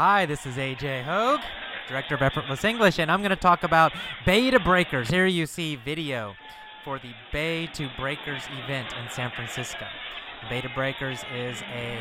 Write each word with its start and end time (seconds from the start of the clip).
Hi, 0.00 0.26
this 0.26 0.46
is 0.46 0.54
AJ 0.54 1.02
Hoge, 1.02 1.40
Director 1.88 2.14
of 2.14 2.22
Effortless 2.22 2.62
English, 2.62 3.00
and 3.00 3.10
I'm 3.10 3.18
going 3.18 3.30
to 3.30 3.34
talk 3.34 3.64
about 3.64 3.92
Bay 4.24 4.48
to 4.48 4.60
Breakers. 4.60 5.08
Here 5.08 5.26
you 5.26 5.44
see 5.44 5.74
video 5.74 6.36
for 6.84 7.00
the 7.00 7.10
Bay 7.32 7.66
to 7.74 7.90
Breakers 7.98 8.44
event 8.62 8.92
in 8.92 9.10
San 9.10 9.32
Francisco. 9.32 9.88
Bay 10.48 10.60
to 10.60 10.68
Breakers 10.68 11.24
is 11.34 11.60
a 11.62 11.98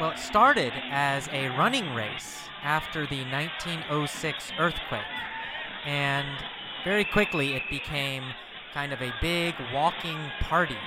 well, 0.00 0.10
it 0.10 0.18
started 0.18 0.72
as 0.90 1.28
a 1.28 1.50
running 1.50 1.94
race 1.94 2.40
after 2.64 3.06
the 3.06 3.22
1906 3.26 4.50
earthquake, 4.58 5.02
and 5.84 6.26
very 6.82 7.04
quickly 7.04 7.54
it 7.54 7.62
became 7.70 8.24
kind 8.72 8.92
of 8.92 9.00
a 9.00 9.14
big 9.20 9.54
walking 9.72 10.18
party 10.40 10.78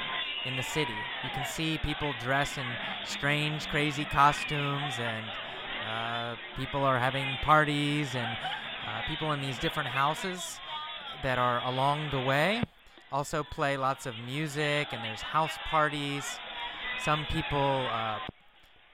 in 0.47 0.55
the 0.55 0.63
city. 0.63 0.95
You 1.23 1.29
can 1.33 1.45
see 1.45 1.77
people 1.77 2.13
dress 2.21 2.57
in 2.57 2.65
strange, 3.05 3.67
crazy 3.67 4.05
costumes, 4.05 4.93
and 4.97 5.25
uh, 5.87 6.35
people 6.57 6.83
are 6.83 6.97
having 6.97 7.37
parties, 7.43 8.15
and 8.15 8.37
uh, 8.87 9.01
people 9.07 9.33
in 9.33 9.41
these 9.41 9.59
different 9.59 9.89
houses 9.89 10.59
that 11.21 11.37
are 11.37 11.61
along 11.65 12.09
the 12.11 12.21
way 12.21 12.63
also 13.11 13.43
play 13.43 13.77
lots 13.77 14.05
of 14.05 14.13
music, 14.25 14.89
and 14.91 15.03
there's 15.03 15.21
house 15.21 15.57
parties. 15.69 16.23
Some 17.03 17.25
people, 17.25 17.87
uh, 17.91 18.19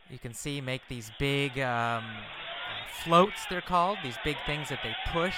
you 0.10 0.20
can 0.20 0.34
see, 0.34 0.62
make 0.62 0.82
these 0.88 1.12
big 1.20 1.60
um, 1.60 2.04
floats, 3.04 3.46
they're 3.50 3.62
called, 3.62 3.98
these 4.04 4.18
big 4.24 4.38
things 4.46 4.70
that 4.70 4.80
they 4.84 4.96
push. 5.12 5.36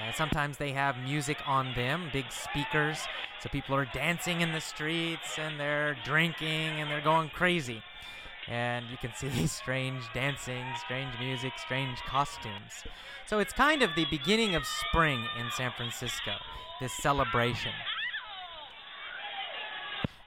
And 0.00 0.14
sometimes 0.14 0.58
they 0.58 0.72
have 0.72 0.96
music 0.98 1.38
on 1.46 1.74
them, 1.74 2.10
big 2.12 2.26
speakers, 2.30 2.98
so 3.40 3.48
people 3.48 3.74
are 3.74 3.84
dancing 3.86 4.40
in 4.40 4.52
the 4.52 4.60
streets 4.60 5.38
and 5.38 5.58
they're 5.58 5.96
drinking 6.04 6.80
and 6.80 6.90
they're 6.90 7.00
going 7.00 7.30
crazy. 7.30 7.82
And 8.48 8.86
you 8.90 8.96
can 8.96 9.12
see 9.16 9.46
strange 9.46 10.02
dancing, 10.14 10.64
strange 10.84 11.12
music, 11.18 11.52
strange 11.58 11.98
costumes. 12.06 12.84
So 13.26 13.38
it's 13.38 13.52
kind 13.52 13.82
of 13.82 13.90
the 13.94 14.06
beginning 14.06 14.54
of 14.54 14.64
spring 14.64 15.24
in 15.38 15.50
San 15.52 15.72
Francisco, 15.76 16.34
this 16.80 16.92
celebration. 16.94 17.72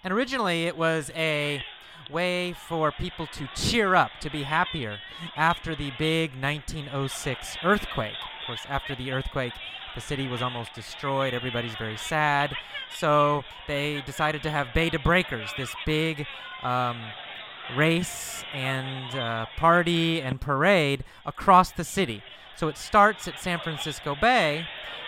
And 0.04 0.14
originally 0.14 0.66
it 0.66 0.78
was 0.78 1.12
a 1.16 1.64
way 2.10 2.54
for 2.54 2.92
people 2.92 3.28
to 3.28 3.48
cheer 3.56 3.96
up, 3.96 4.12
to 4.22 4.30
be 4.30 4.44
happier 4.44 5.00
after 5.36 5.76
the 5.76 5.92
big 5.98 6.32
1906 6.32 7.58
earthquake. 7.64 8.14
Of 8.14 8.48
course, 8.48 8.62
after 8.68 8.96
the 8.96 9.12
earthquake, 9.12 9.54
the 9.96 10.02
city 10.02 10.28
was 10.28 10.42
almost 10.42 10.74
destroyed. 10.74 11.34
Everybody's 11.34 11.76
very 11.76 11.98
sad. 11.98 12.56
So 12.98 13.44
they 13.68 14.02
decided 14.06 14.44
to 14.44 14.52
have 14.52 14.74
Bay 14.74 14.90
to 14.90 15.00
Breakers, 15.00 15.50
this 15.58 15.74
big 15.86 16.26
um, 16.64 17.00
race 17.76 18.44
and 18.54 19.16
uh, 19.16 19.46
party 19.58 20.22
and 20.22 20.42
parade 20.42 21.04
across 21.26 21.72
the 21.72 21.84
city. 21.84 22.24
So 22.56 22.68
it 22.68 22.78
starts 22.78 23.28
at 23.28 23.40
San 23.40 23.60
Francisco 23.60 24.16
Bay, 24.20 24.68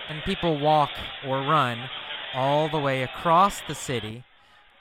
and 0.09 0.23
people 0.23 0.59
walk 0.59 0.91
or 1.25 1.39
run 1.39 1.89
all 2.33 2.69
the 2.69 2.79
way 2.79 3.03
across 3.03 3.61
the 3.67 3.75
city 3.75 4.23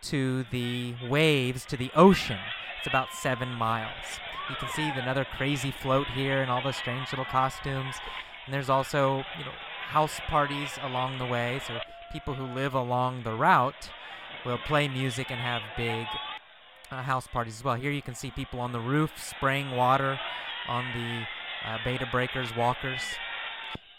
to 0.03 0.45
the 0.51 0.95
waves, 1.09 1.65
to 1.67 1.77
the 1.77 1.91
ocean. 1.95 2.39
It's 2.79 2.87
about 2.87 3.13
seven 3.15 3.51
miles. 3.51 4.21
You 4.51 4.57
can 4.57 4.69
see 4.71 4.89
another 4.89 5.25
crazy 5.25 5.71
float 5.71 6.09
here 6.09 6.43
and 6.43 6.51
all 6.51 6.63
the 6.63 6.73
strange 6.73 7.11
little 7.13 7.25
costumes. 7.25 7.97
And 8.45 8.53
there's 8.53 8.69
also, 8.69 9.25
you 9.39 9.45
know, 9.45 9.53
house 9.87 10.21
parties 10.27 10.71
along 10.83 11.19
the 11.19 11.27
way. 11.27 11.61
So 11.67 11.79
people 12.13 12.35
who 12.35 12.45
live 12.45 12.75
along 12.75 13.23
the 13.23 13.35
route 13.35 13.91
will 14.45 14.59
play 14.59 14.89
music 14.89 15.31
and 15.31 15.41
have 15.41 15.63
big 15.77 16.07
uh, 16.91 17.03
house 17.03 17.27
parties 17.27 17.57
as 17.57 17.65
well. 17.65 17.77
Here 17.77 17.93
you 17.93 18.03
can 18.03 18.15
see 18.15 18.31
people 18.31 18.61
on 18.61 18.73
the 18.73 18.81
roof 18.81 19.13
spraying 19.17 19.71
water 19.71 20.19
on 20.69 20.85
the 20.95 21.27
uh, 21.69 21.99
to 21.99 22.07
Breakers 22.11 22.55
walkers. 22.57 23.01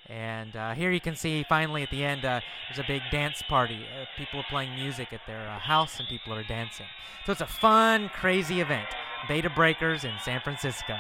And 0.10 0.56
uh, 0.56 0.74
here 0.74 0.92
you 0.92 1.00
can 1.00 1.16
see 1.16 1.44
finally 1.48 1.84
at 1.84 1.90
the 1.90 2.04
end, 2.04 2.26
uh, 2.26 2.42
there's 2.68 2.84
a 2.84 2.88
big 2.88 3.02
dance 3.12 3.42
party. 3.42 3.86
Uh, 3.86 4.06
people 4.18 4.40
are 4.40 4.46
playing 4.50 4.76
music 4.76 5.14
at 5.14 5.22
their 5.26 5.48
uh, 5.48 5.60
house 5.60 6.00
and 6.00 6.08
people 6.08 6.34
are 6.34 6.44
dancing. 6.44 6.88
So 7.26 7.32
it's 7.32 7.42
a 7.42 7.48
fun, 7.48 8.10
crazy 8.10 8.60
event. 8.60 8.88
Bay 9.28 9.42
to 9.42 9.50
Breakers 9.50 10.04
in 10.04 10.14
San 10.24 10.42
Francisco, 10.42 10.98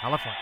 California. 0.00 0.38